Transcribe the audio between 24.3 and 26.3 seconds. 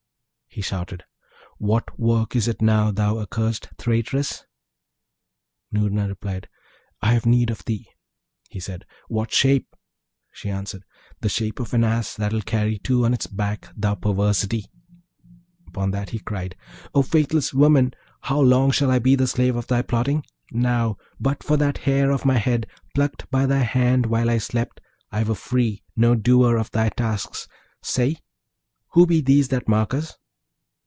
slept, I were free, no